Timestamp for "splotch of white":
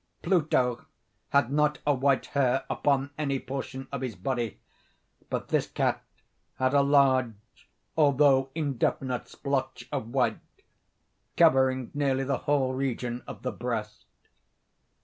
9.27-10.39